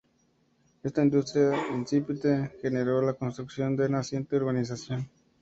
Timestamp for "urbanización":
4.37-5.07